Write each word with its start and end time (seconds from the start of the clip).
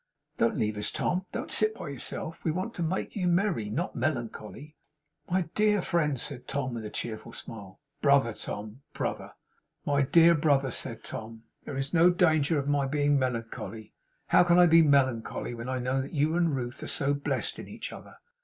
'Don't 0.39 0.57
leave 0.57 0.77
us, 0.79 0.89
Tom. 0.89 1.27
Don't 1.31 1.51
sit 1.51 1.75
by 1.75 1.89
yourself. 1.89 2.43
We 2.43 2.49
want 2.49 2.73
to 2.73 2.81
make 2.81 3.15
you 3.15 3.27
merry; 3.27 3.69
not 3.69 3.93
melancholy.' 3.95 4.75
'My 5.29 5.41
dear 5.53 5.79
friend,' 5.83 6.19
said 6.19 6.47
Tom, 6.47 6.73
with 6.73 6.83
a 6.85 6.89
cheerful 6.89 7.33
smile. 7.33 7.79
'Brother, 8.01 8.33
Tom. 8.33 8.81
Brother.' 8.93 9.33
'My 9.85 10.01
dear 10.01 10.33
brother,' 10.33 10.71
said 10.71 11.03
Tom; 11.03 11.43
'there 11.65 11.77
is 11.77 11.93
no 11.93 12.09
danger 12.09 12.57
of 12.57 12.67
my 12.67 12.87
being 12.87 13.19
melancholy, 13.19 13.93
how 14.29 14.43
can 14.43 14.57
I 14.57 14.65
be 14.65 14.81
melancholy, 14.81 15.53
when 15.53 15.69
I 15.69 15.77
know 15.77 16.01
that 16.01 16.13
you 16.15 16.35
and 16.35 16.55
Ruth 16.55 16.81
are 16.81 16.87
so 16.87 17.13
blest 17.13 17.59
in 17.59 17.67
each 17.67 17.93
other! 17.93 18.15